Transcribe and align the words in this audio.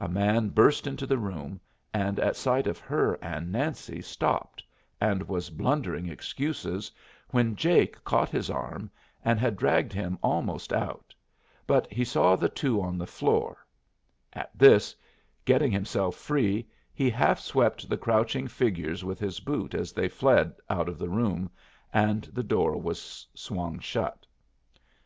A 0.00 0.08
man 0.08 0.48
burst 0.48 0.86
into 0.86 1.04
the 1.06 1.18
room, 1.18 1.60
and 1.92 2.18
at 2.18 2.34
sight 2.34 2.66
of 2.66 2.78
her 2.78 3.18
and 3.20 3.52
Nancy 3.52 4.00
stopped, 4.00 4.64
and 5.02 5.28
was 5.28 5.50
blundering 5.50 6.08
excuses, 6.08 6.90
when 7.28 7.54
Jake 7.56 8.02
caught 8.02 8.30
his 8.30 8.48
arm 8.48 8.90
and 9.22 9.38
had 9.38 9.54
dragged 9.58 9.92
him 9.92 10.18
almost 10.22 10.72
out, 10.72 11.14
but 11.66 11.92
he 11.92 12.06
saw 12.06 12.36
the 12.36 12.48
two 12.48 12.80
on 12.80 12.96
the 12.96 13.06
floor; 13.06 13.66
at 14.32 14.50
this, 14.58 14.96
getting 15.44 15.72
himself 15.72 16.16
free, 16.16 16.66
he 16.94 17.10
half 17.10 17.38
swept 17.38 17.86
the 17.86 17.98
crouching 17.98 18.48
figures 18.48 19.04
with 19.04 19.18
his 19.18 19.40
boot 19.40 19.74
as 19.74 19.92
they 19.92 20.08
fled 20.08 20.54
out 20.70 20.88
of 20.88 20.96
the 20.96 21.10
room, 21.10 21.50
and 21.92 22.22
the 22.32 22.42
door 22.42 22.80
was 22.80 23.26
swung 23.34 23.78
shut. 23.78 24.24